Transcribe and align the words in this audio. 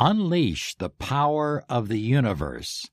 Unleash 0.00 0.76
the 0.76 0.90
power 0.90 1.64
of 1.68 1.88
the 1.88 1.98
universe 1.98 2.88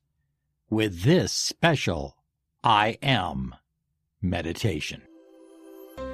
with 0.71 1.03
this 1.03 1.31
special 1.31 2.17
I 2.63 2.97
Am 3.03 3.53
meditation. 4.23 5.03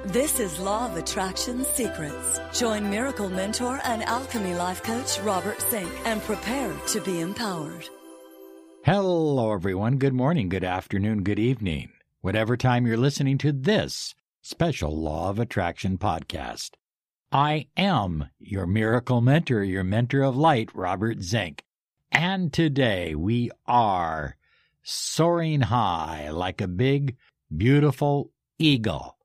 This 0.04 0.38
is 0.38 0.58
Law 0.58 0.90
of 0.90 0.98
Attraction 0.98 1.64
Secrets. 1.64 2.40
Join 2.52 2.90
miracle 2.90 3.30
mentor 3.30 3.80
and 3.84 4.02
alchemy 4.02 4.52
life 4.54 4.82
coach 4.82 5.18
Robert 5.20 5.62
Zink 5.70 5.90
and 6.04 6.20
prepare 6.24 6.76
to 6.88 7.00
be 7.00 7.20
empowered. 7.20 7.88
Hello, 8.84 9.50
everyone. 9.50 9.96
Good 9.96 10.12
morning, 10.12 10.50
good 10.50 10.64
afternoon, 10.64 11.22
good 11.22 11.38
evening, 11.38 11.88
whatever 12.20 12.54
time 12.54 12.86
you're 12.86 12.98
listening 12.98 13.38
to 13.38 13.52
this 13.52 14.14
special 14.42 14.94
Law 14.94 15.30
of 15.30 15.38
Attraction 15.38 15.96
podcast. 15.96 16.72
I 17.34 17.68
am 17.78 18.28
your 18.38 18.66
miracle 18.66 19.22
mentor, 19.22 19.64
your 19.64 19.84
mentor 19.84 20.20
of 20.20 20.36
light, 20.36 20.68
Robert 20.74 21.22
Zink. 21.22 21.64
And 22.10 22.52
today 22.52 23.14
we 23.14 23.50
are 23.66 24.36
soaring 24.82 25.62
high 25.62 26.28
like 26.28 26.60
a 26.60 26.68
big, 26.68 27.16
beautiful 27.56 28.32
eagle, 28.58 29.16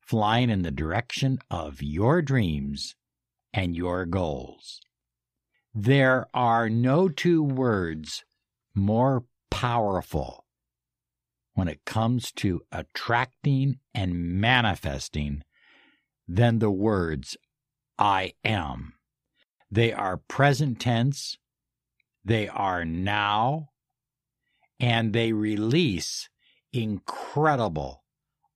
flying 0.00 0.50
in 0.50 0.62
the 0.62 0.70
direction 0.70 1.38
of 1.50 1.82
your 1.82 2.20
dreams 2.20 2.94
and 3.54 3.74
your 3.74 4.04
goals. 4.04 4.82
There 5.74 6.26
are 6.34 6.68
no 6.68 7.08
two 7.08 7.42
words 7.42 8.22
more 8.74 9.24
powerful 9.50 10.44
when 11.54 11.68
it 11.68 11.86
comes 11.86 12.32
to 12.32 12.60
attracting 12.70 13.78
and 13.94 14.14
manifesting 14.14 15.42
than 16.28 16.58
the 16.58 16.70
words 16.70 17.36
I 17.98 18.34
am. 18.44 18.94
They 19.70 19.92
are 19.92 20.16
present 20.16 20.80
tense, 20.80 21.38
they 22.24 22.48
are 22.48 22.84
now, 22.84 23.70
and 24.78 25.12
they 25.12 25.32
release 25.32 26.28
incredible, 26.72 28.04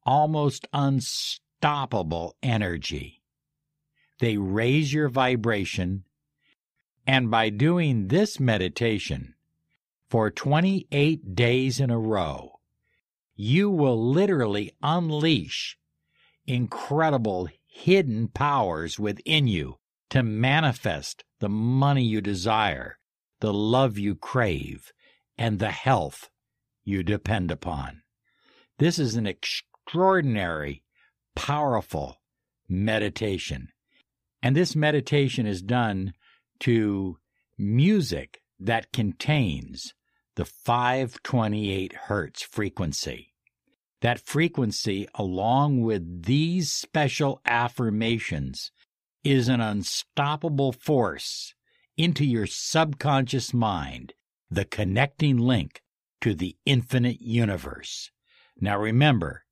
almost 0.05 0.67
unstoppable 0.73 2.37
energy. 2.43 3.23
They 4.19 4.37
raise 4.37 4.93
your 4.93 5.09
vibration, 5.09 6.05
and 7.07 7.31
by 7.31 7.49
doing 7.49 8.09
this 8.09 8.39
meditation, 8.39 9.35
for 10.09 10.31
28 10.31 11.35
days 11.35 11.81
in 11.81 11.91
a 11.91 11.99
row, 11.99 12.59
you 13.37 13.71
will 13.71 14.11
literally 14.11 14.73
unleash 14.83 15.79
incredible 16.47 17.49
hidden 17.71 18.29
powers 18.29 18.99
within 18.99 19.47
you 19.47 19.77
to 20.11 20.23
manifest 20.23 21.25
the 21.39 21.49
money 21.49 22.05
you 22.05 22.21
desire, 22.21 22.99
the 23.41 23.53
love 23.53 23.97
you 23.97 24.15
crave, 24.15 24.93
and 25.39 25.59
the 25.59 25.71
health 25.71 26.29
you 26.85 27.03
depend 27.03 27.51
upon. 27.51 28.03
This 28.79 28.99
is 28.99 29.15
an 29.15 29.27
extraordinary, 29.27 30.83
powerful 31.37 32.17
meditation. 32.69 33.69
And 34.43 34.57
this 34.57 34.75
meditation 34.75 35.47
is 35.47 35.63
done 35.63 36.13
to 36.61 37.19
music 37.57 38.41
that 38.59 38.93
contains 38.93 39.95
the 40.37 40.45
528 40.45 41.93
hertz 41.93 42.43
frequency. 42.43 43.30
That 44.01 44.21
frequency, 44.21 45.07
along 45.15 45.83
with 45.83 46.25
these 46.25 46.73
special 46.73 47.41
affirmations, 47.45 48.71
is 49.23 49.49
an 49.49 49.61
unstoppable 49.61 50.73
force 50.73 51.55
into 51.97 52.25
your 52.25 52.47
subconscious 52.47 53.53
mind, 53.53 54.15
the 54.51 54.65
connecting 54.65 55.37
link 55.37 55.83
to 56.23 56.35
the 56.35 56.57
infinite 56.65 57.21
universe. 57.21 58.11
Now 58.59 58.79
remember, 58.79 59.45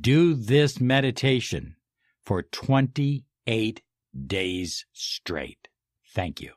do 0.00 0.34
this 0.34 0.80
meditation 0.80 1.76
for 2.24 2.42
28 2.42 3.82
days 4.26 4.84
straight. 4.92 5.68
Thank 6.14 6.40
you. 6.40 6.52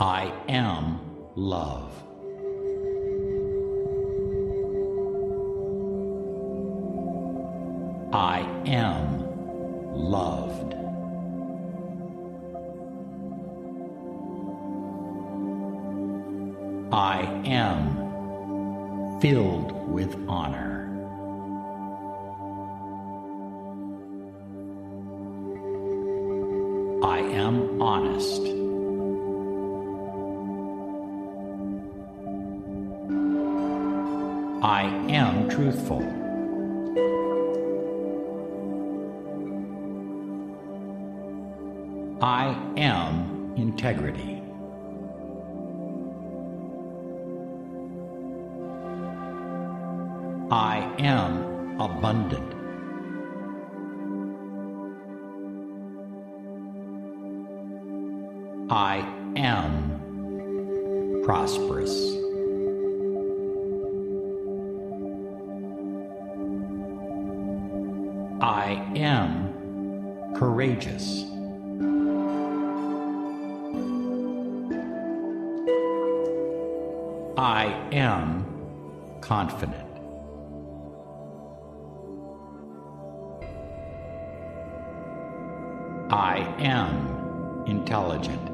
I 0.00 0.32
am 0.48 1.00
love. 1.36 1.92
I 8.12 8.40
am 8.66 9.24
loved. 9.94 10.74
I 16.92 17.22
am 17.46 19.20
filled 19.20 19.72
with 19.88 20.14
honor. 20.28 20.70
I 27.02 27.18
am 27.20 27.80
honest. 27.80 28.61
I 34.64 34.84
am 35.10 35.48
truthful. 35.48 36.02
I 42.22 42.56
am 42.76 43.54
integrity. 43.56 44.40
I 50.52 50.94
am 51.00 51.80
abundant. 51.80 52.51
I 77.42 77.64
am 77.90 78.46
confident. 79.20 79.74
I 86.12 86.36
am 86.60 87.64
intelligent. 87.66 88.48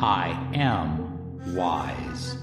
I 0.00 0.30
am 0.54 1.54
wise. 1.54 2.38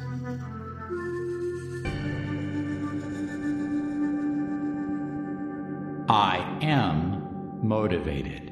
I 6.07 6.59
am 6.61 7.67
motivated. 7.67 8.46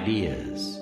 Ideas. 0.00 0.80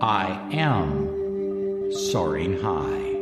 I 0.00 0.48
am 0.52 1.90
soaring 1.92 2.60
high. 2.60 3.19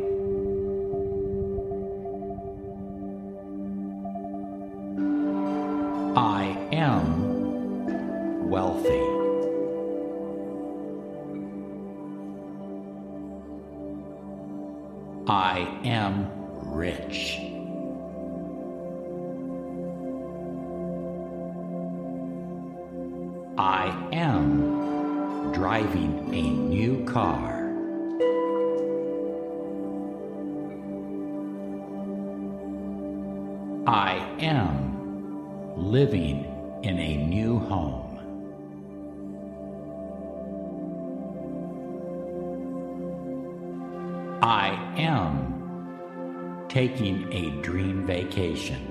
I 23.59 23.93
am 24.13 25.51
driving 25.51 26.33
a 26.33 26.49
new 26.49 27.03
car. 27.03 27.57
I 33.85 34.15
am 34.39 35.75
living 35.75 36.45
in 36.83 36.99
a 36.99 37.17
new 37.17 37.59
home. 37.59 38.05
I 44.41 44.69
am 44.95 46.65
taking 46.69 47.27
a 47.33 47.61
dream 47.61 48.07
vacation. 48.07 48.88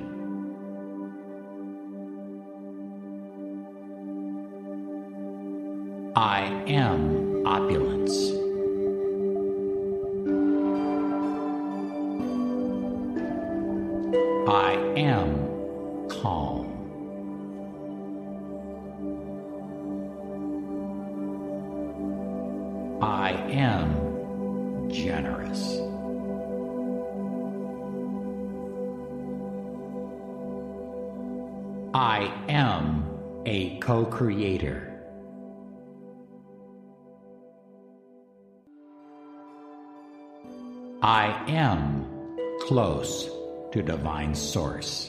Source. 44.35 45.07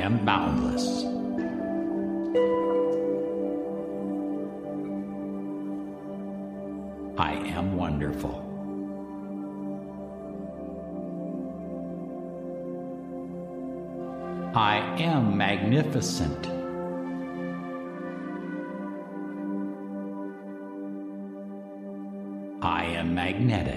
Am 0.00 0.24
boundless. 0.24 1.04
I 7.18 7.32
am 7.56 7.76
wonderful. 7.76 8.44
I 14.54 14.76
am 15.00 15.36
magnificent. 15.36 16.46
I 22.62 22.84
am 22.84 23.14
magnetic. 23.16 23.73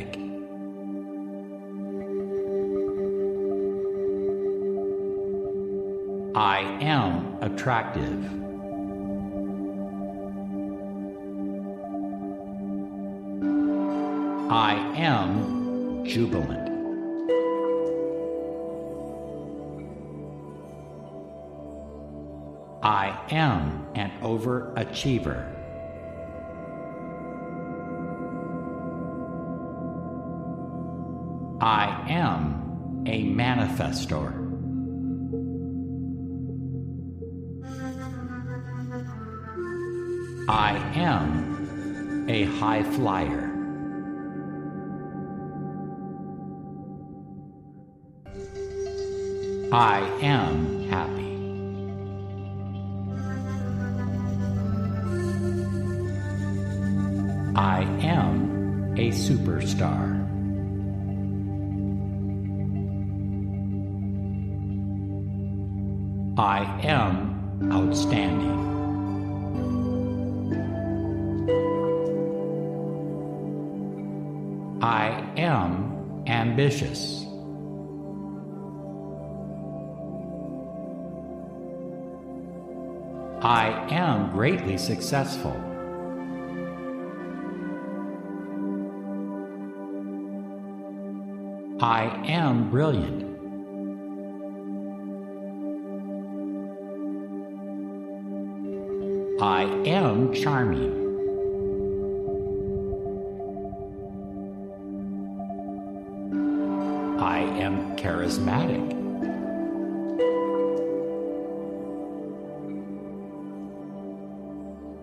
Attractive. 7.68 8.24
I 14.50 14.76
am 14.96 16.06
jubilant. 16.06 16.70
I 22.82 23.20
am 23.32 23.86
an 23.96 24.12
overachiever. 24.22 25.54
I 31.60 32.06
am 32.08 33.04
a 33.06 33.26
manifestor. 33.26 34.47
A 42.38 42.44
high 42.44 42.84
flyer. 42.84 43.46
I 49.74 50.00
am 50.22 50.88
happy. 50.88 51.34
I 57.56 57.80
am 58.06 58.94
a 58.98 59.10
superstar. 59.26 60.06
I 66.38 66.60
am 66.84 67.17
ambitious. 76.82 77.26
I 83.42 83.88
am 83.92 84.32
greatly 84.32 84.78
successful. 84.78 85.56
I 91.80 92.06
am 92.28 92.70
brilliant. 92.72 93.24
I 99.40 99.64
am 99.86 100.34
charming. 100.34 101.07
Charismatic. 108.28 108.94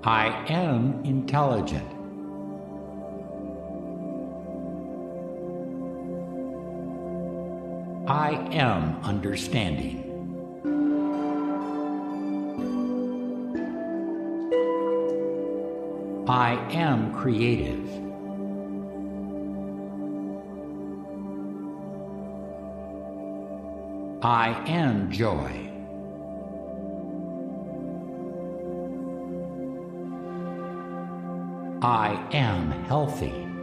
I 0.04 0.26
am 0.48 1.02
intelligent. 1.04 1.88
I 8.06 8.32
am 8.52 9.02
understanding. 9.02 10.02
I 16.28 16.54
am 16.72 17.14
creative. 17.14 18.03
I 24.24 24.54
am 24.66 25.10
joy. 25.12 25.70
I 31.82 32.26
am 32.32 32.70
healthy. 32.86 33.53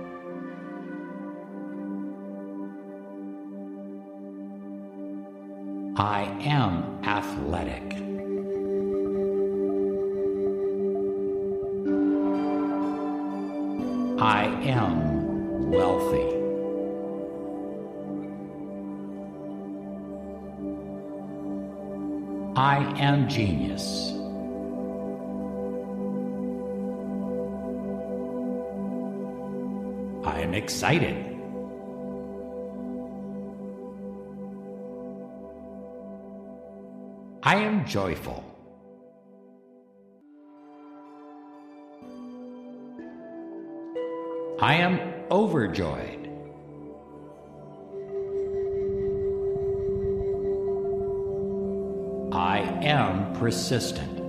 Am 23.01 23.27
genius. 23.27 24.11
I 30.23 30.41
am 30.41 30.53
excited. 30.53 31.15
I 37.41 37.55
am 37.55 37.85
joyful. 37.87 38.43
I 44.59 44.75
am 44.75 44.99
overjoyed. 45.31 46.20
Am 52.83 53.33
persistent. 53.33 54.19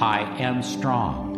I 0.00 0.20
am 0.40 0.62
strong. 0.62 1.32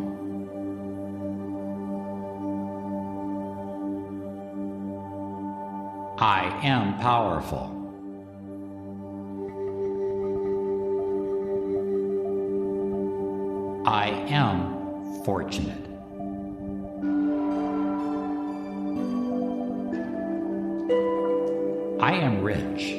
I 6.19 6.45
am 6.63 6.99
powerful. 6.99 7.71
I 13.87 14.09
am 14.29 15.23
fortunate. 15.25 15.84
I 22.15 22.19
am 22.19 22.43
rich. 22.45 22.95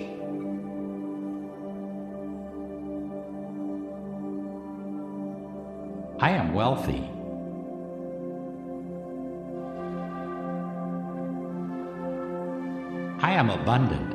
I 6.19 6.31
am 6.31 6.53
wealthy. 6.53 7.01
I 13.23 13.31
am 13.31 13.49
abundant. 13.51 14.11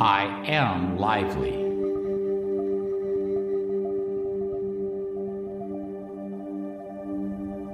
I 0.00 0.24
am 0.48 0.98
lively. 0.98 1.70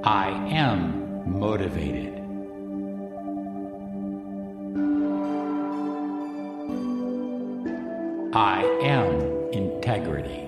I 0.04 0.28
am 0.50 0.85
motivated. 1.26 2.14
I 8.34 8.62
am 8.82 9.50
integrity. 9.52 10.46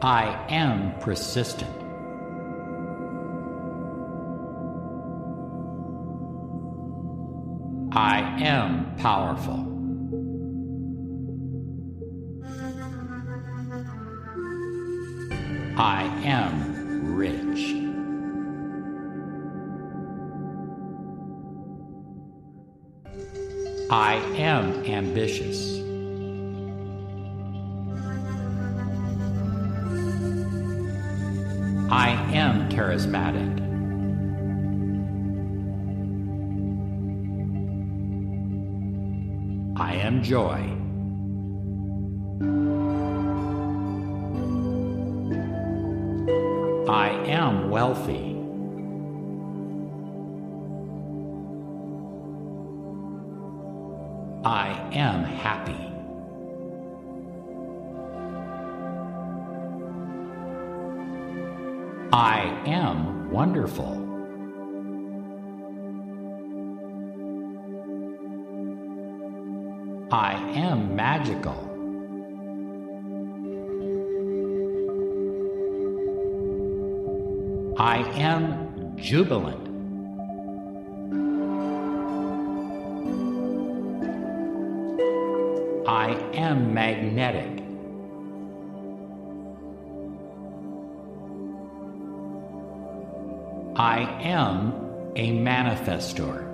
I 0.00 0.46
am 0.48 0.98
persistent. 1.00 1.70
I 7.94 8.20
am 8.40 8.96
powerful. 8.96 9.71
I 23.92 24.14
am 24.38 24.86
ambitious. 24.86 25.76
I 31.90 32.08
am 32.32 32.70
charismatic. 32.70 33.60
I 39.76 39.96
am 39.96 40.22
joy. 40.22 40.78
I 46.90 47.10
am 47.26 47.68
wealthy. 47.68 48.31
Am 54.94 55.24
happy. 55.24 55.92
I 62.12 62.42
am 62.66 63.30
wonderful. 63.30 63.98
I 70.12 70.34
am 70.54 70.94
magical. 70.94 71.68
I 77.78 77.98
am 78.18 78.94
jubilant. 78.96 79.61
Magnetic. 87.12 87.62
I 93.76 94.00
am 94.22 94.72
a 95.16 95.32
manifestor. 95.32 96.48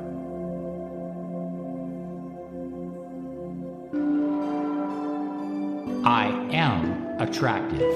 I 6.05 6.29
am 6.53 7.21
attractive. 7.21 7.95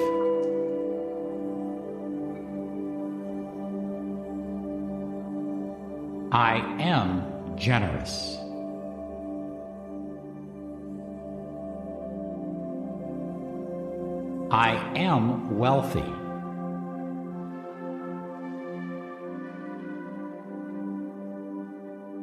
I 6.31 6.57
am 6.79 7.57
generous. 7.57 8.42
Am 15.13 15.57
wealthy. 15.59 16.11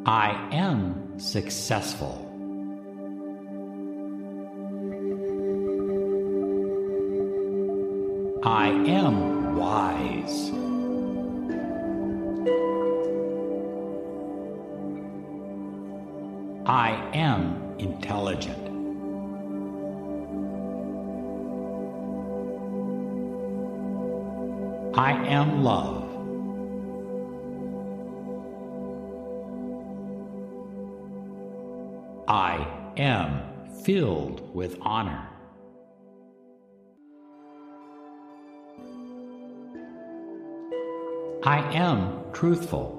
I 0.06 0.48
am 0.52 1.18
successful. 1.18 2.26
I 8.42 8.68
am 9.00 9.56
wise. 9.56 10.50
I 16.66 16.90
am 17.14 17.76
intelligent. 17.78 18.69
I 24.94 25.12
am 25.26 25.62
love. 25.62 26.04
I 32.26 32.66
am 32.96 33.42
filled 33.84 34.54
with 34.54 34.76
honor. 34.82 35.28
I 41.44 41.58
am 41.72 42.24
truthful. 42.32 42.96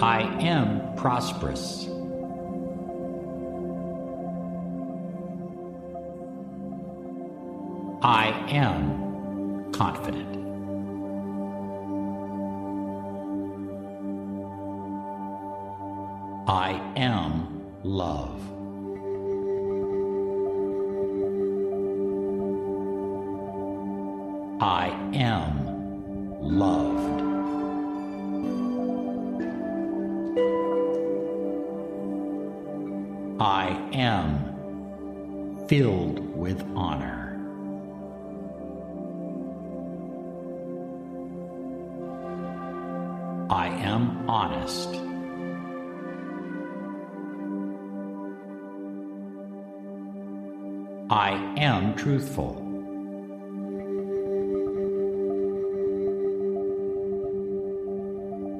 I 0.00 0.22
am 0.40 0.96
prosperous. 0.96 1.93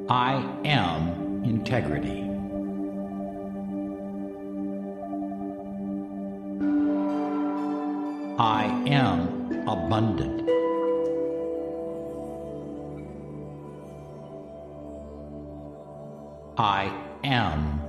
I 0.09 0.35
am 0.67 1.43
integrity. 1.45 2.21
I 8.39 8.65
am 8.87 9.67
abundant. 9.67 10.43
I 16.59 16.93
am 17.25 17.81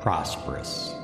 prosperous. 0.00 0.94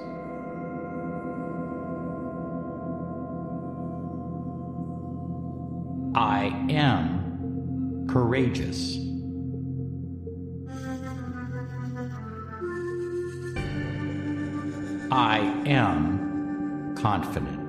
I 6.15 6.55
am 6.71 8.07
courageous. 8.09 9.10
Am 15.67 16.95
confident. 16.97 17.60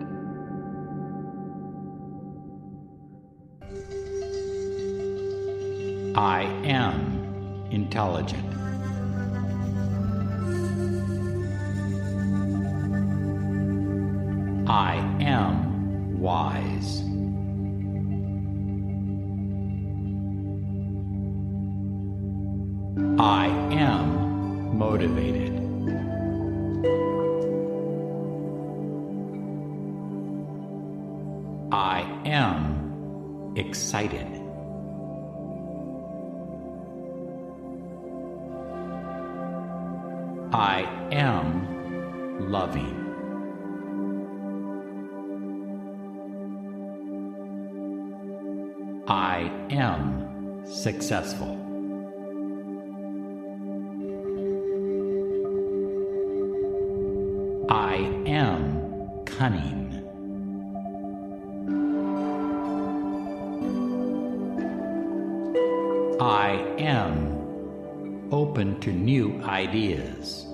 Open 68.31 68.79
to 68.79 68.91
new 68.94 69.41
ideas. 69.44 70.46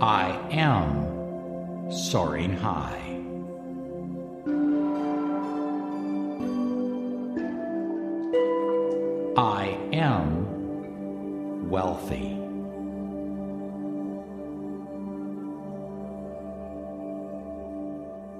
I 0.00 0.38
am 0.50 1.90
soaring 1.90 2.56
high. 2.56 3.00
I 9.36 9.76
am 9.92 11.68
wealthy. 11.68 12.38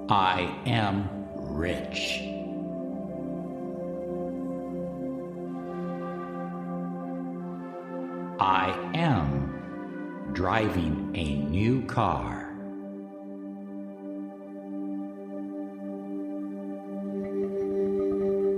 I 0.07 0.55
am 0.65 1.09
rich. 1.35 2.34
Driving 10.65 11.11
a 11.13 11.35
new 11.49 11.85
car. 11.85 12.49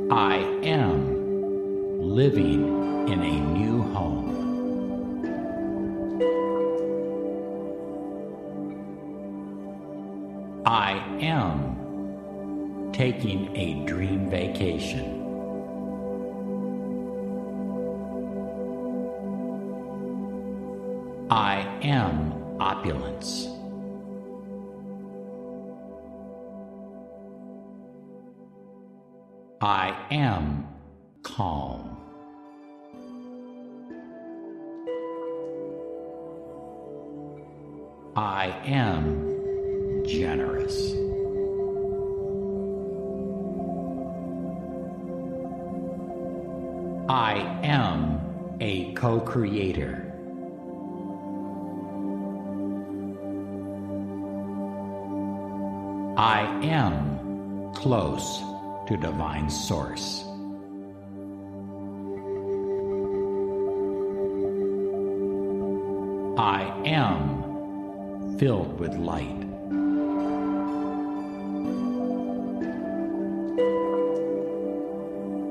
I 0.10 0.38
am 0.64 2.00
living 2.02 3.10
in 3.10 3.22
a 3.22 3.40
new 3.58 3.82
home. 3.94 4.26
I 10.66 10.92
am 11.20 12.92
taking 12.94 13.56
a 13.56 13.86
dream 13.86 14.30
vacation. 14.30 15.27
I 66.38 66.72
am 66.86 68.38
filled 68.38 68.80
with 68.80 68.94
light. 68.94 69.44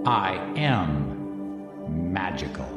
I 0.07 0.37
am 0.57 2.13
magical. 2.13 2.69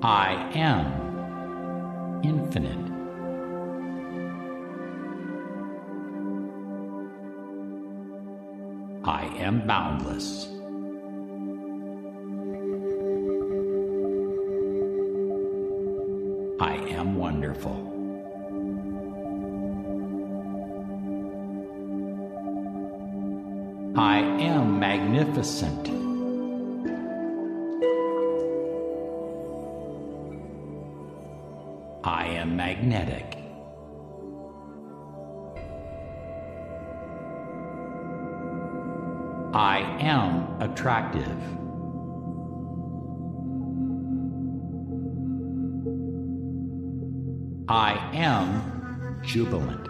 I 0.00 0.48
am 0.54 2.20
infinite. 2.22 2.78
I 9.04 9.24
am 9.38 9.66
boundless. 9.66 10.59
I 32.04 32.26
am 32.26 32.56
magnetic. 32.56 33.38
I 39.54 39.78
am 40.00 40.60
attractive. 40.60 41.40
I 47.66 47.92
am 48.12 49.22
jubilant. 49.22 49.89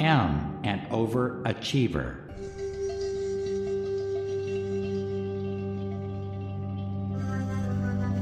Am 0.00 0.60
an 0.64 0.86
overachiever. 0.90 2.16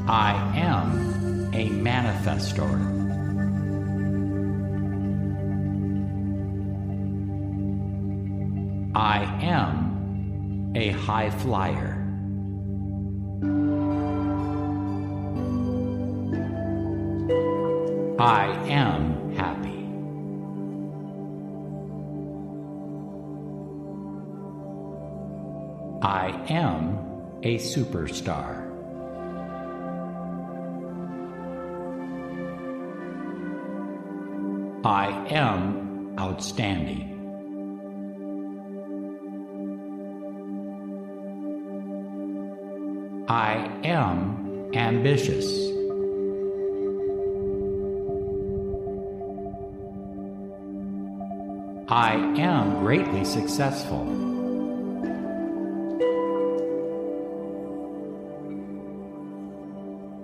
I 0.08 0.32
am 0.56 1.50
a 1.54 1.68
manifestor. 1.68 2.98
I 8.94 9.22
am 9.42 10.72
a 10.74 10.90
high 10.90 11.30
flyer. 11.30 12.04
I 18.18 18.46
am 18.68 19.34
happy. 19.36 19.77
I 26.08 26.30
am 26.48 26.96
a 27.42 27.58
superstar. 27.58 28.64
I 34.86 35.10
am 35.28 36.16
outstanding. 36.18 37.04
I 43.28 43.70
am 43.84 44.70
ambitious. 44.72 45.46
I 51.86 52.14
am 52.38 52.80
greatly 52.80 53.26
successful. 53.26 54.37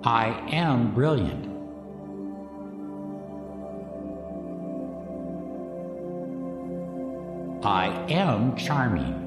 I 0.07 0.27
am 0.51 0.93
brilliant. 0.93 1.45
I 7.65 7.87
am 8.11 8.55
charming. 8.55 9.23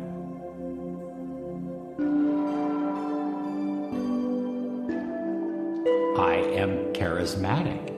I 6.16 6.34
am 6.54 6.92
charismatic. 6.92 7.92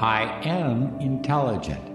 I 0.00 0.24
am 0.44 0.98
intelligent. 0.98 1.93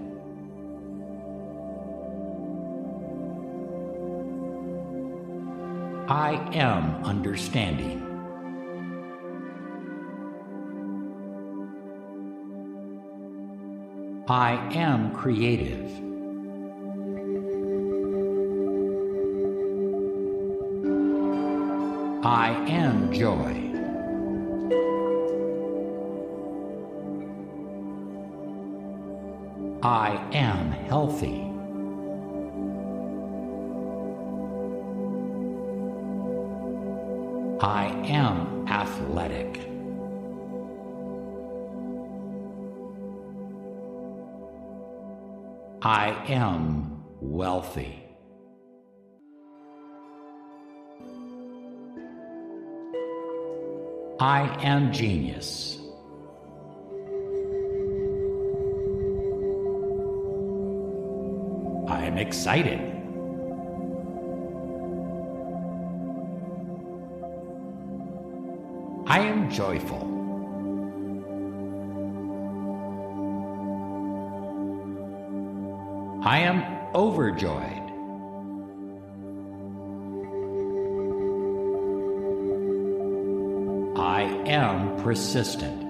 I 6.29 6.33
am 6.55 7.03
understanding. 7.03 8.03
I 14.27 14.51
am 14.75 15.11
creative. 15.15 15.89
I 22.23 22.51
am 22.67 23.11
joy. 23.11 23.55
I 29.81 30.29
am 30.33 30.69
healthy. 30.89 31.48
I 45.81 46.09
am 46.27 47.05
wealthy. 47.21 48.03
I 54.19 54.41
am 54.61 54.91
genius. 54.91 55.77
I 61.87 62.03
am 62.03 62.17
excited. 62.17 62.81
I 69.07 69.19
am 69.19 69.49
joyful. 69.49 70.08
I 76.29 76.41
am 76.41 76.63
overjoyed. 76.93 77.85
I 83.97 84.21
am 84.45 85.01
persistent. 85.01 85.81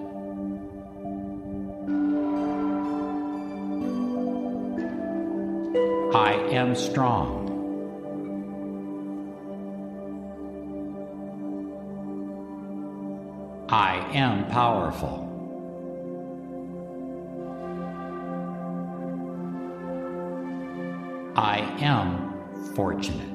I 6.15 6.31
am 6.53 6.73
strong. 6.73 7.49
I 13.67 14.09
am 14.13 14.47
powerful. 14.47 15.28
Am 21.81 22.73
fortunate. 22.75 23.28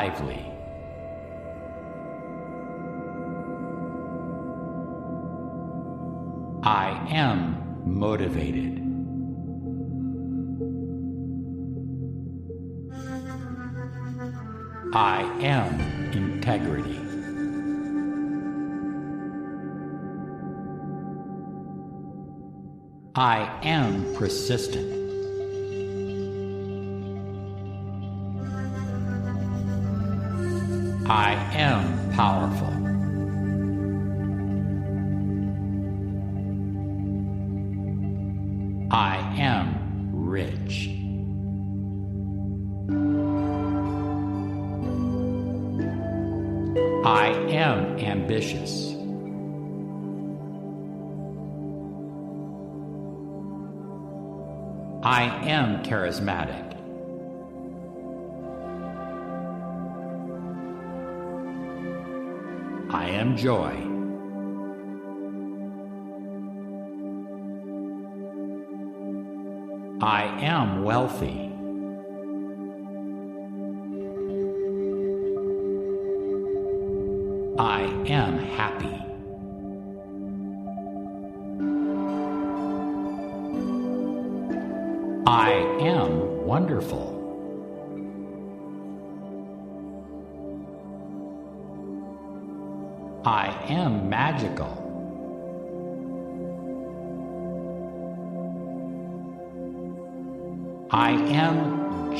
lively. 0.00 0.42
I 6.62 6.88
am 7.10 7.38
motivated. 7.84 8.78
I 14.94 15.20
am 15.42 15.68
integrity. 16.12 16.98
I 23.14 23.60
am 23.62 24.14
persistent. 24.14 24.99
Powerful. 32.20 32.68
I 38.90 39.16
am 39.38 40.10
rich. 40.12 40.90
I 47.06 47.28
am 47.48 47.98
ambitious. 48.00 48.90
I 55.02 55.22
am 55.48 55.82
charismatic. 55.82 56.59
Joy. 63.40 63.72
I 70.02 70.24
am 70.42 70.84
wealthy. 70.84 71.49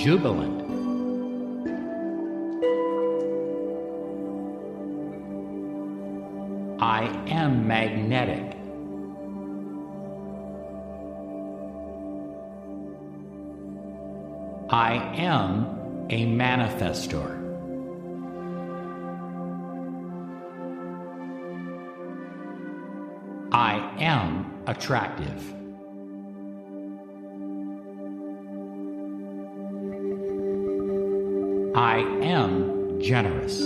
Jubilant. 0.00 0.62
I 6.80 7.04
am 7.28 7.68
magnetic. 7.68 8.56
I 14.70 14.94
am 15.16 16.06
a 16.08 16.24
manifestor. 16.24 17.36
I 23.52 23.74
am 23.98 24.62
attractive. 24.66 25.59
I 31.80 32.00
am 32.20 33.00
generous. 33.00 33.58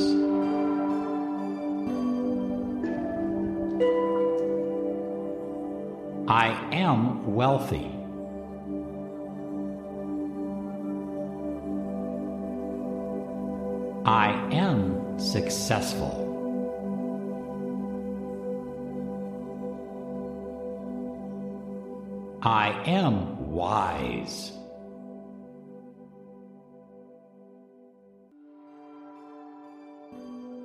I 6.28 6.46
am 6.70 7.34
wealthy. 7.34 7.90
I 14.04 14.30
am 14.52 15.18
successful. 15.18 16.14
I 22.42 22.80
am 22.86 23.50
wise. 23.50 24.52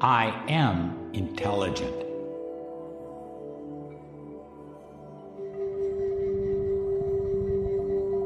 I 0.01 0.27
am 0.47 1.11
intelligent. 1.11 1.93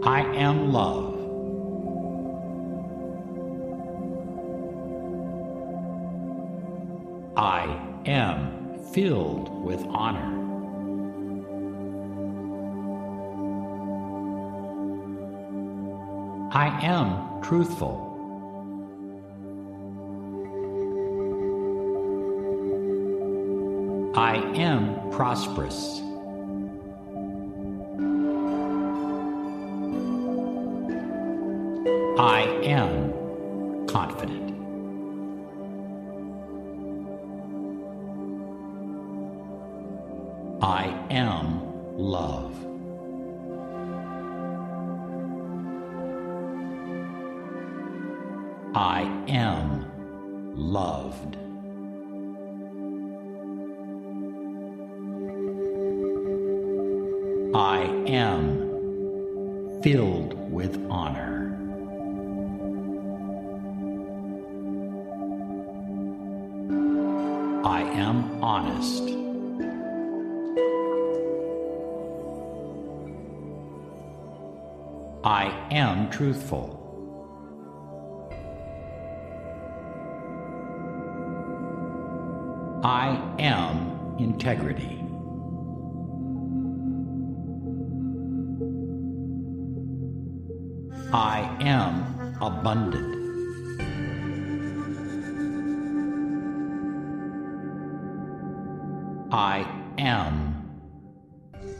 I 0.06 0.22
am 0.36 0.72
love. 0.72 1.16
I 7.36 8.02
am 8.06 8.78
filled 8.94 9.50
with 9.64 9.84
honor. 9.88 10.30
I 16.52 16.68
am 16.86 17.42
truthful. 17.42 18.13
Am 24.56 25.10
prosperous. 25.12 26.02
I 32.20 32.44
am 32.64 33.88
confident. 33.88 34.52
I 40.62 40.86
am 41.10 41.98
love. 41.98 42.54
I 48.76 49.02
am 49.28 49.86
loved. 50.56 51.38
I 57.56 57.84
am 58.08 59.82
filled 59.84 60.52
with 60.52 60.76
honor. 60.90 61.56
I 67.64 67.84
am 67.84 68.44
honest. 68.44 69.04
I 75.24 75.54
am 75.70 76.10
truthful. 76.10 76.80
I 82.84 83.22
am 83.38 84.16
integrity. 84.18 85.03
Abundant. 92.64 93.12
I 99.34 99.66
am 99.98 100.64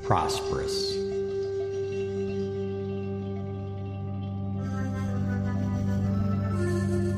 prosperous. 0.04 0.98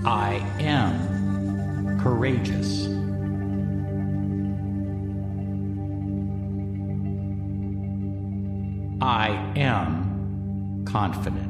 I 0.05 0.35
am 0.59 1.99
courageous. 1.99 2.85
I 9.01 9.29
am 9.55 10.85
confident. 10.85 11.44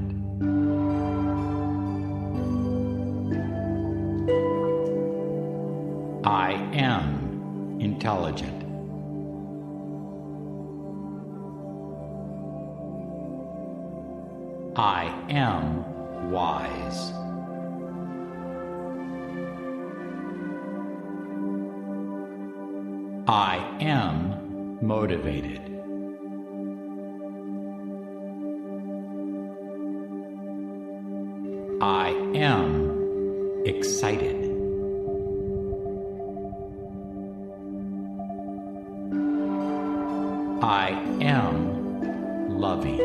I 40.62 40.90
am 41.22 42.60
loving. 42.60 43.02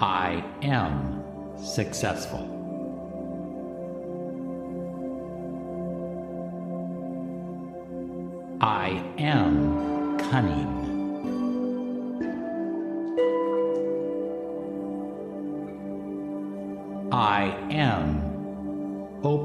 I 0.00 0.44
am 0.62 1.24
successful. 1.56 2.54
I 8.60 9.02
am 9.18 10.18
cunning. 10.18 10.77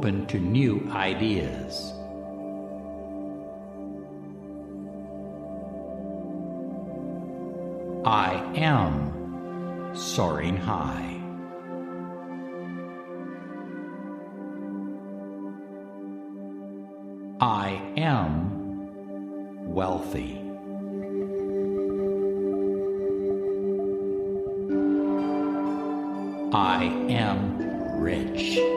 Open 0.04 0.26
to 0.26 0.38
new 0.38 0.86
ideas. 0.92 1.94
I 8.06 8.34
am 8.58 9.96
soaring 9.96 10.58
high. 10.58 11.22
I 17.40 17.82
am 17.96 18.84
wealthy. 19.74 20.38
I 26.52 26.84
am 27.08 28.02
rich. 28.02 28.73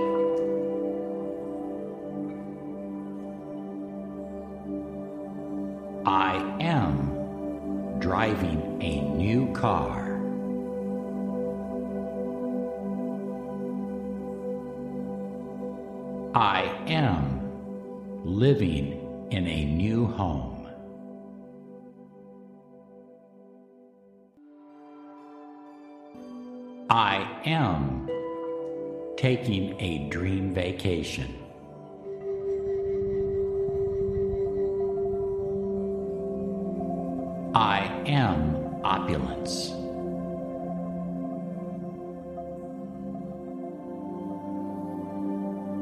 Taking 29.27 29.75
a 29.81 30.09
dream 30.09 30.55
vacation. 30.55 31.35
I 37.53 37.91
am 38.07 38.81
opulence. 38.85 39.73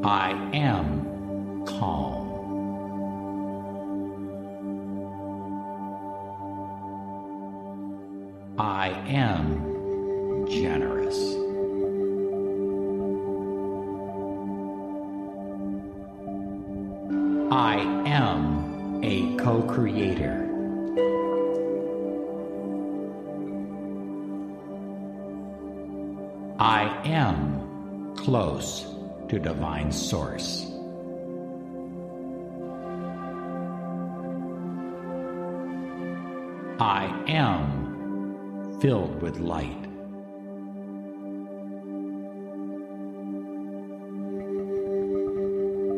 I 0.03 0.31
am 0.55 1.67
calm. 1.67 2.25
I 8.59 8.89
am 9.07 10.47
generous. 10.49 11.44
Co 19.45 19.61
creator. 19.61 20.41
I 26.59 26.85
am 27.05 28.15
close 28.17 28.87
to 29.29 29.39
divine 29.39 29.93
source. 29.93 30.65
I 36.81 37.05
am 37.29 38.79
filled 38.81 39.21
with 39.21 39.41
light. 39.41 39.85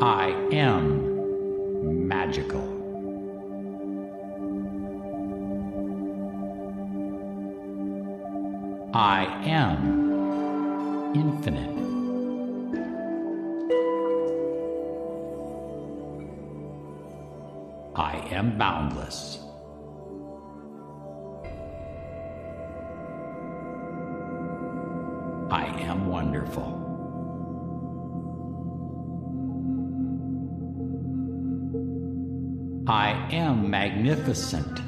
I 0.02 0.30
am 0.52 0.85
am 18.36 18.58
boundless. 18.58 19.38
I 25.50 25.64
am 25.80 26.06
wonderful. 26.06 26.82
I 32.86 33.10
am 33.32 33.70
magnificent. 33.70 34.85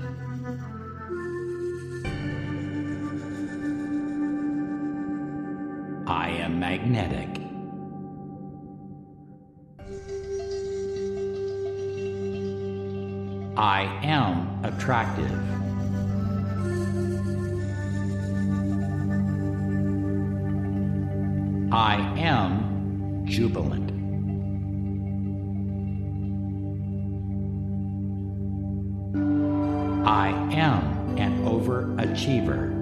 I 30.07 30.29
am 30.53 31.19
an 31.19 31.45
overachiever. 31.45 32.79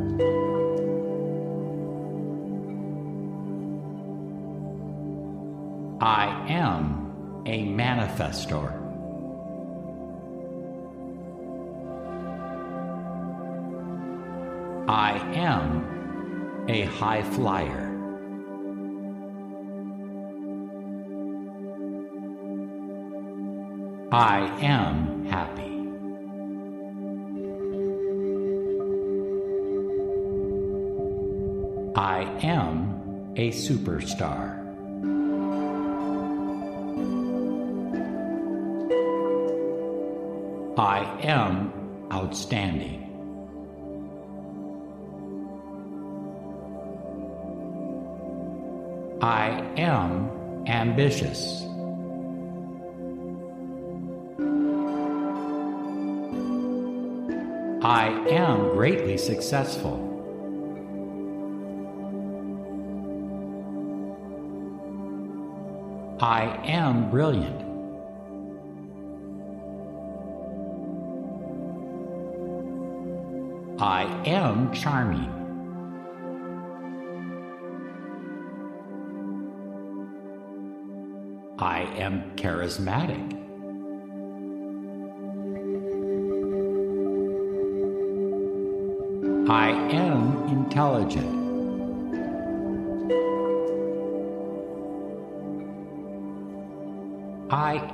I 6.01 6.27
am 6.49 7.43
a 7.47 7.65
manifestor. 7.65 8.83
I 14.89 15.19
am 15.35 16.67
a 16.69 16.83
high 16.83 17.23
flyer. 17.23 17.87
I 24.13 24.39
am 24.63 25.27
happy. 25.27 25.66
I 31.97 32.25
am 32.43 33.33
a 33.37 33.51
superstar. 33.53 34.63
I 40.77 40.99
am 41.23 41.73
outstanding. 42.13 43.03
I 49.23 49.49
am 49.79 50.65
ambitious. 50.67 51.63
I 57.83 58.09
am 58.29 58.75
greatly 58.75 59.17
successful. 59.17 60.16
I 66.21 66.45
am 66.65 67.11
brilliant. 67.11 67.61
I 73.79 74.05
am 74.25 74.73
charming. 74.73 75.31
I 81.59 81.83
am 81.99 82.35
charismatic. 82.37 83.35
I 89.51 89.69
am 89.93 90.49
intelligent. 90.49 91.46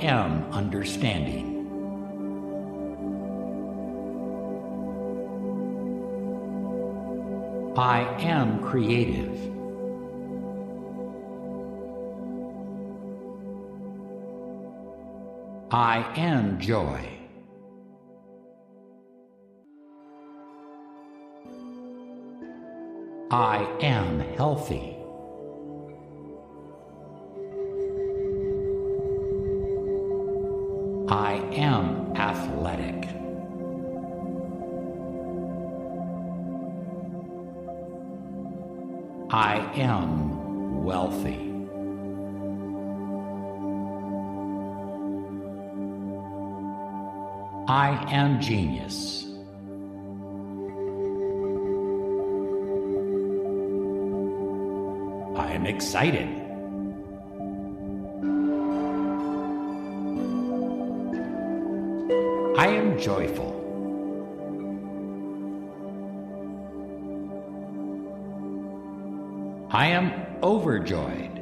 Am 0.03 0.45
understanding. 0.53 1.53
I 7.77 8.01
am 8.21 8.63
creative. 8.63 9.39
I 15.71 16.05
am 16.17 16.61
joy. 16.61 17.09
I 23.31 23.65
am 23.81 24.21
healthy. 24.37 25.02
Am 39.75 40.85
wealthy. 40.85 41.49
I 47.69 47.91
am 48.13 48.41
genius. 48.41 49.25
I 55.37 55.53
am 55.53 55.65
excited. 55.67 56.29
I 62.59 62.67
am 62.67 62.99
joyful. 62.99 63.62
I 69.83 69.87
am 69.87 70.13
overjoyed. 70.45 71.41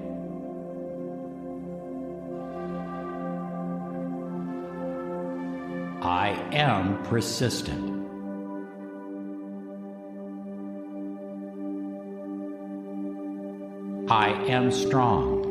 I 6.00 6.30
am 6.50 7.02
persistent. 7.02 8.08
I 14.10 14.30
am 14.48 14.70
strong. 14.70 15.44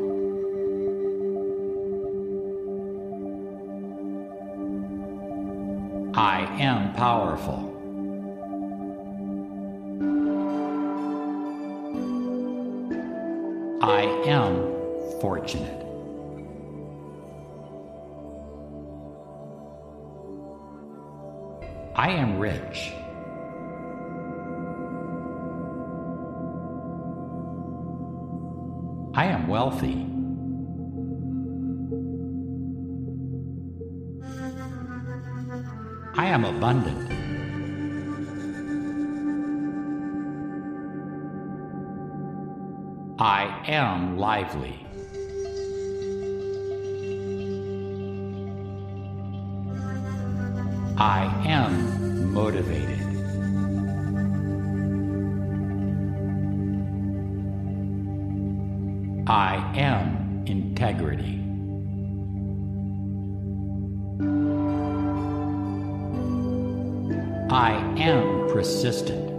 I 6.15 6.39
am 6.59 6.95
powerful. 6.95 7.68
Am 14.29 15.19
fortunate. 15.21 15.85
I 21.95 22.11
am 22.11 22.39
rich. 22.39 22.93
I 29.15 29.25
am 29.25 29.47
wealthy. 29.47 30.05
I 36.15 36.25
am 36.27 36.45
abundant. 36.45 37.18
I 43.21 43.63
am 43.67 44.17
lively. 44.17 44.79
I 50.97 51.25
am 51.45 52.33
motivated. 52.33 53.01
I 59.27 59.55
am 59.75 60.45
integrity. 60.45 61.41
I 67.49 67.73
am 67.97 68.47
persistent. 68.47 69.38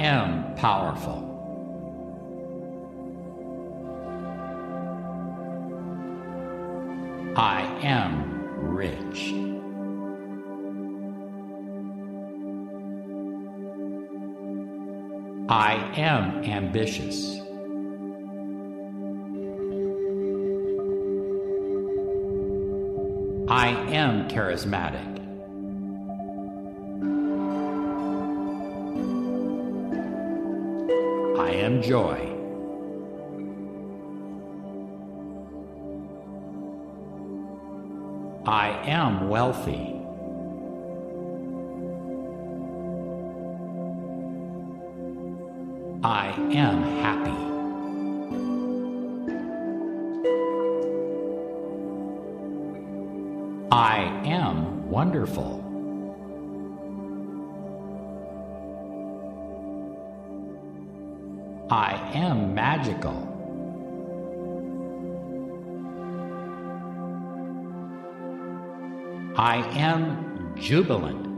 Am 0.00 0.54
powerful. 0.54 1.26
I 7.36 7.62
am 7.82 8.74
rich. 8.74 9.34
I 15.48 15.74
am 15.96 16.44
ambitious. 16.44 17.38
I 23.48 23.68
am 23.68 24.28
charismatic. 24.28 25.19
Am 31.70 31.80
joy. 31.82 32.18
I 38.44 38.70
am 38.88 39.28
wealthy. 39.28 39.94
I 46.02 46.34
am 46.52 46.82
happy. 47.04 47.30
I 53.70 54.22
am 54.24 54.90
wonderful. 54.90 55.69
I 61.72 61.94
am 62.14 62.52
magical. 62.52 63.28
I 69.36 69.58
am 69.78 70.56
jubilant. 70.58 71.28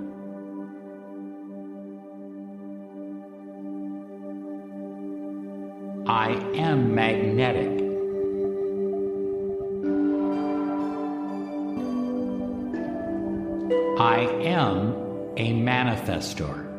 I 6.08 6.30
am 6.54 6.94
magnetic. 6.94 7.82
I 14.00 14.20
am 14.44 14.94
a 15.36 15.52
manifestor. 15.52 16.71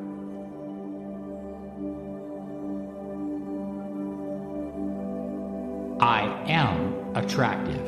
attractive. 7.15 7.87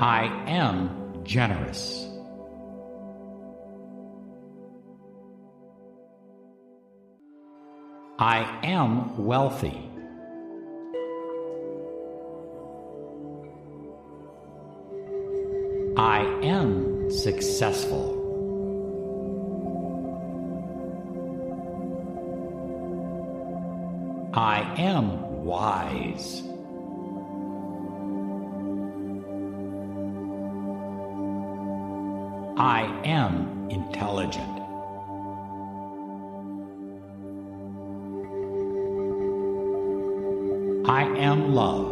I 0.00 0.24
am 0.46 1.24
generous. 1.24 2.06
I 8.18 8.60
am 8.62 9.24
wealthy. 9.24 9.90
I 15.96 16.20
am 16.42 17.10
successful. 17.10 18.19
Wise. 25.84 26.42
I 32.56 32.82
am 33.04 33.68
intelligent. 33.70 34.56
I 40.88 41.02
am 41.18 41.54
love. 41.54 41.89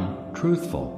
Am 0.00 0.32
truthful. 0.34 0.96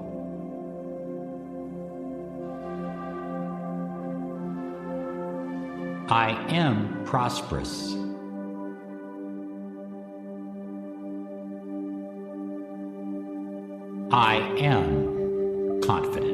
I 6.09 6.31
am 6.49 7.03
prosperous. 7.05 7.95
I 14.13 14.37
am 14.59 15.81
confident. 15.83 16.32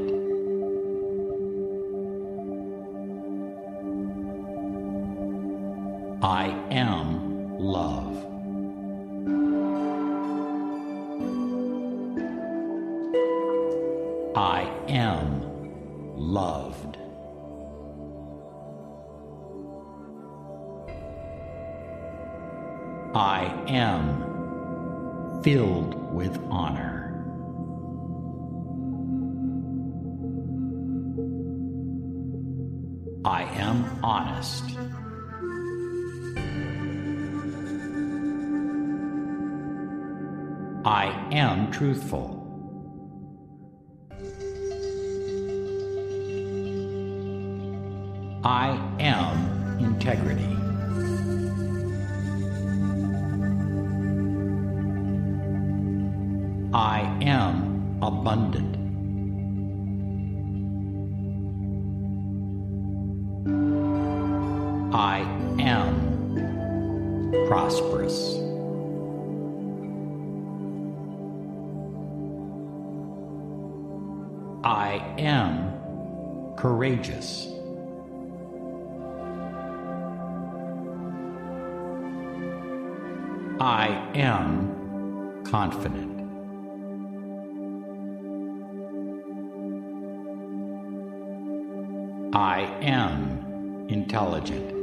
I 92.33 92.61
am 92.83 93.87
intelligent. 93.89 94.75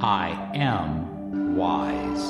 I 0.00 0.30
am 0.54 1.54
wise. 1.54 2.24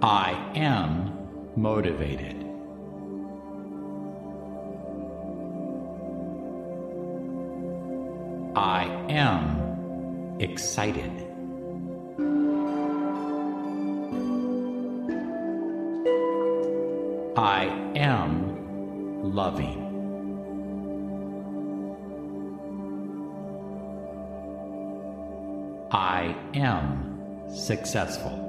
I 0.00 0.52
am 0.54 1.18
motivated. 1.56 2.36
I 8.54 8.84
am 9.08 10.36
excited. 10.38 11.33
Loving. 19.34 19.80
I 25.90 26.36
am 26.54 27.48
successful. 27.48 28.43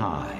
High. 0.00 0.39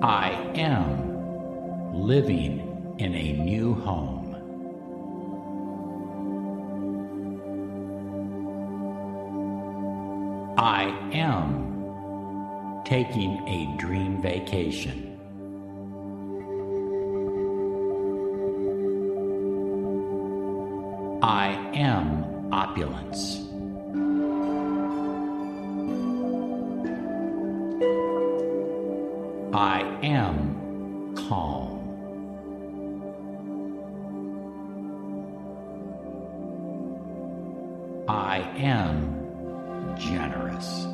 I 0.00 0.30
am 0.54 1.92
living 1.92 2.94
in 2.98 3.14
a 3.16 3.32
new 3.32 3.74
home. 3.74 4.36
I 10.56 10.84
am 11.12 12.84
taking 12.84 13.42
a 13.48 13.76
dream 13.76 14.22
vacation. 14.22 15.18
I 21.20 21.48
am 21.74 22.52
opulence. 22.52 23.47
am 30.08 31.14
calm. 31.14 31.76
I 38.08 38.38
am 38.56 39.96
generous. 39.98 40.86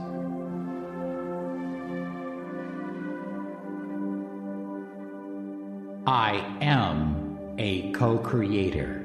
I 6.06 6.58
am 6.60 7.54
a 7.58 7.92
co 7.92 8.18
creator. 8.18 9.00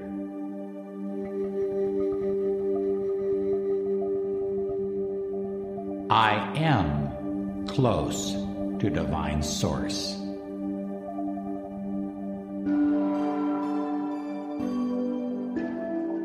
I 6.10 6.34
am 6.55 7.68
close 7.68 8.38
to 8.80 8.89
Divine 8.89 9.43
Source. 9.43 10.15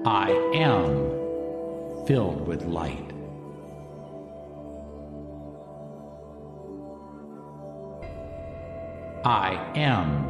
I 0.06 0.30
am 0.54 2.06
filled 2.06 2.46
with 2.46 2.64
light. 2.64 3.10
I 9.24 9.72
am 9.74 10.23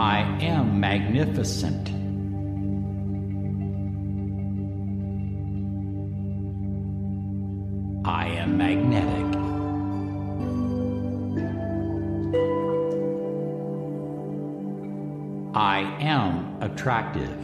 I 0.00 0.20
am 0.40 0.80
magnificent. 0.80 1.90
I 8.06 8.28
am 8.28 8.56
magnetic. 8.56 9.36
I 15.54 15.80
am 16.00 16.62
attractive. 16.62 17.38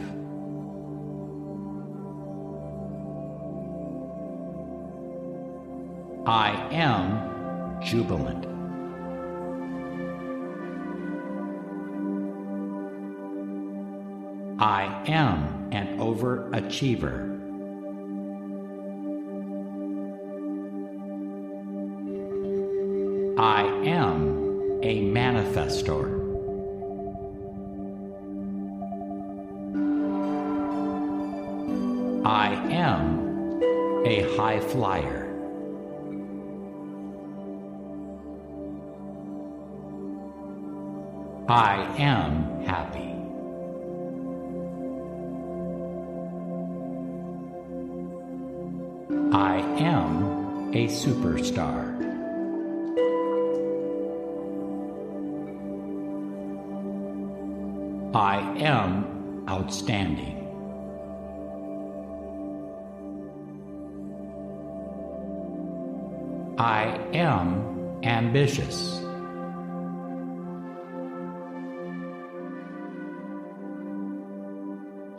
I 6.25 6.53
am 6.71 7.81
jubilant. 7.83 8.46
I 14.87 15.03
am 15.09 15.69
an 15.73 15.97
overachiever. 15.99 17.35
I 23.37 23.63
am 23.85 24.79
a 24.81 25.01
manifestor. 25.01 26.15
I 32.25 32.53
am 32.71 33.61
a 34.05 34.37
high 34.37 34.61
flyer. 34.61 35.25
I 41.49 41.75
am 41.99 42.63
happy. 42.63 43.16
Superstar. 50.87 51.95
I 58.13 58.39
am 58.59 59.45
outstanding. 59.49 60.37
I 66.57 66.99
am 67.13 68.01
ambitious. 68.03 69.01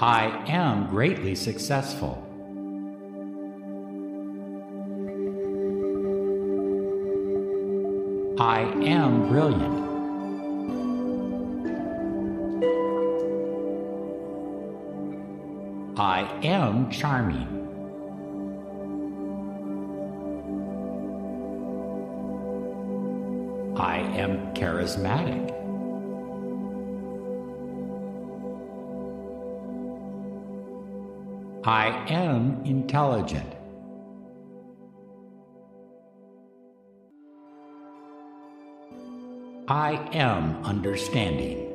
I 0.00 0.26
am 0.46 0.88
greatly 0.90 1.34
successful. 1.34 2.27
Brilliant. 9.28 9.86
I 15.98 16.20
am 16.42 16.90
charming. 16.90 17.46
I 23.76 23.98
am 23.98 24.54
charismatic. 24.54 25.54
I 31.64 31.88
am 32.08 32.62
intelligent. 32.64 33.57
I 39.70 39.96
am 40.14 40.64
understanding. 40.64 41.66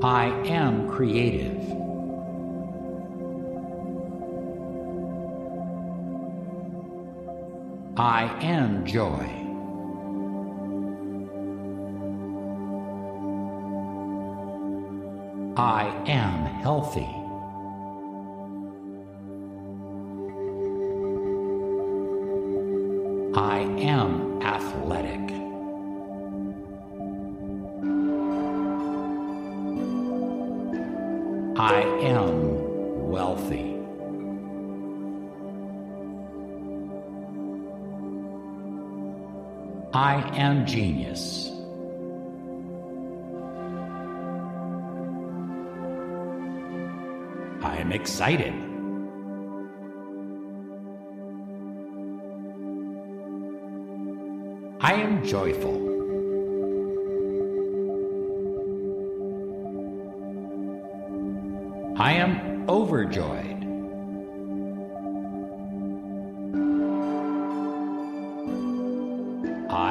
I 0.00 0.26
am 0.46 0.88
creative. 0.88 1.58
I 7.96 8.32
am 8.42 8.86
joy. 8.86 9.26
I 15.56 15.88
am 16.06 16.44
healthy. 16.62 17.21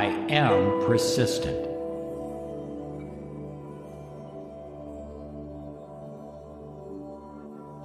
I 0.02 0.06
am 0.32 0.84
persistent. 0.88 1.68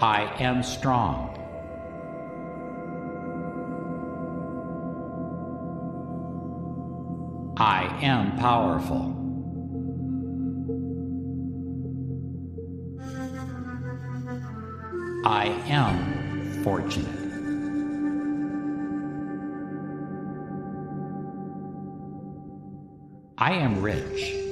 I 0.01 0.23
am 0.41 0.63
strong. 0.63 1.35
I 7.59 7.83
am 8.01 8.39
powerful. 8.39 9.13
I 15.27 15.49
am 15.69 16.63
fortunate. 16.65 17.16
I 23.39 23.53
am 23.53 23.83
rich. 23.83 24.46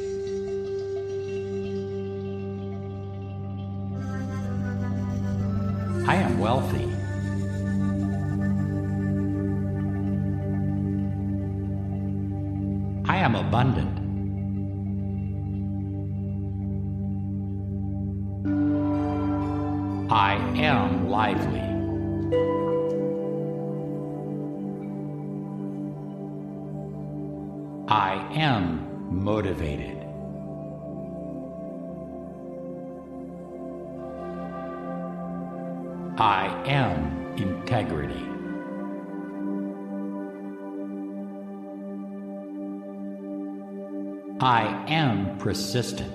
Persistent. 45.54 46.10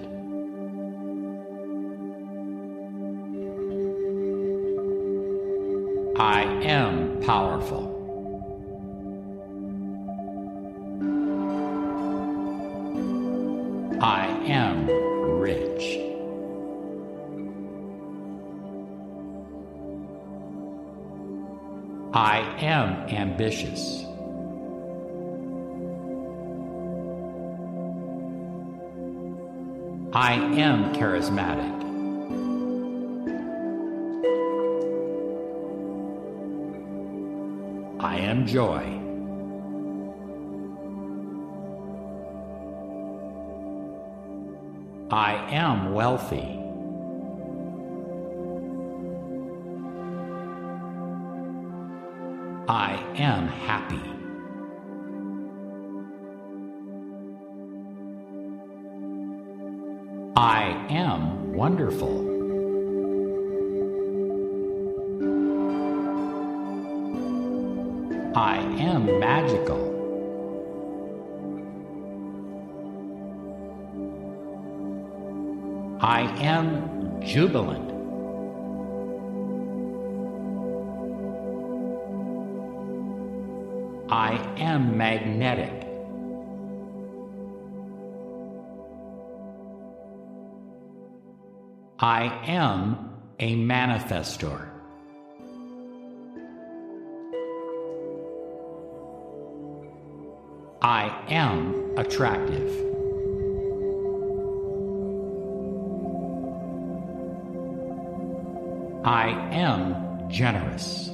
I 6.19 6.41
am 6.65 7.21
powerful. 7.21 7.85
I 14.01 14.27
am 14.45 14.87
rich. 15.39 15.85
I 22.13 22.39
am 22.59 23.07
ambitious. 23.07 23.98
I 30.11 30.33
am 30.33 30.91
charismatic. 30.95 31.77
I 37.99 38.17
am 38.17 38.47
joy. 38.47 38.99
I 45.11 45.33
am 45.51 45.93
wealthy. 45.93 46.59
I 52.67 52.95
am 53.15 53.47
happy. 53.47 54.28
Wonderful. 61.69 62.15
I 68.35 68.57
am 68.79 69.19
magical. 69.19 69.83
I 76.01 76.21
am 76.41 77.21
jubilant. 77.21 77.91
I 84.09 84.33
am 84.57 84.97
magnetic. 84.97 85.78
I 92.01 92.27
am 92.45 93.09
a 93.39 93.55
manifestor. 93.55 94.69
I 100.81 101.09
am 101.27 101.97
attractive. 101.97 102.69
I 109.03 109.31
am 109.51 110.29
generous. 110.29 111.09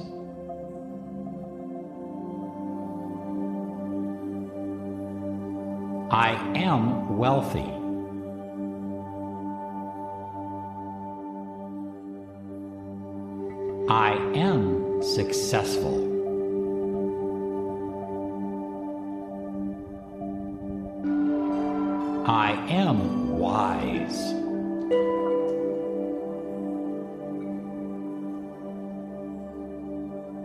I 6.12 6.30
am 6.54 7.18
wealthy. 7.18 7.75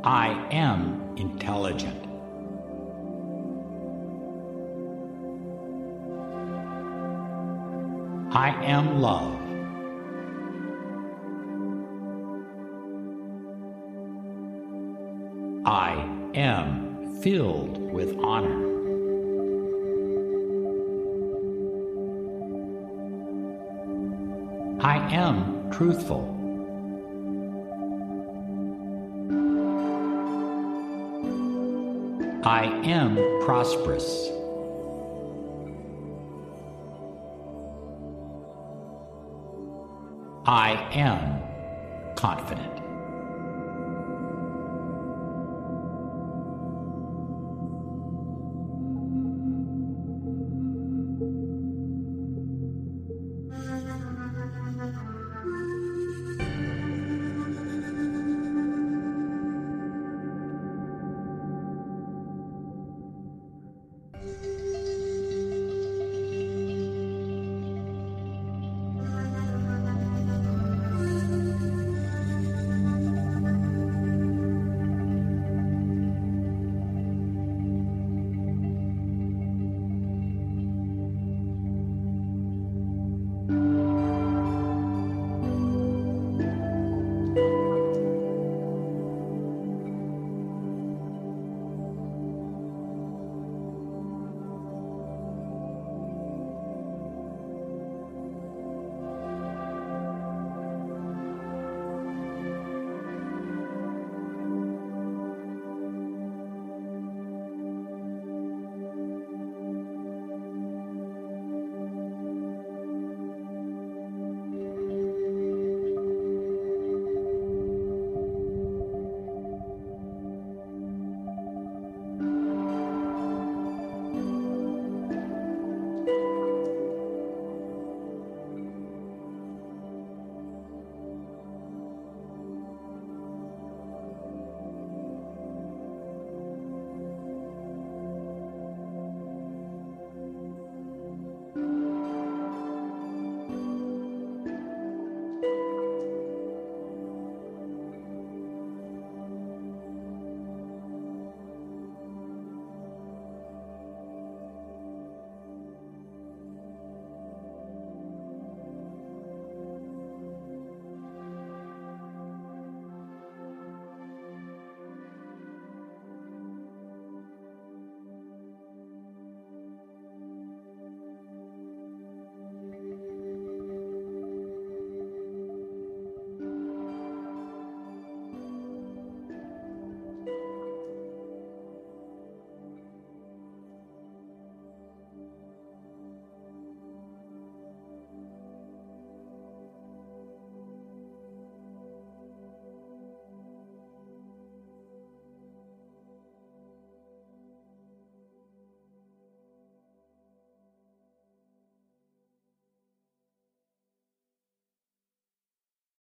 I 0.03 0.47
am 0.49 1.13
intelligent. 1.15 2.07
I 8.33 8.49
am 8.63 8.99
love. 8.99 9.37
I 15.67 15.91
am 16.33 17.19
filled 17.21 17.77
with 17.91 18.17
honor. 18.23 18.69
I 24.81 24.97
am 25.13 25.69
truthful. 25.69 26.40
I 32.51 32.65
am 32.83 33.15
prosperous. 33.45 34.27
I 40.45 40.73
am 40.91 42.15
confident. 42.17 42.70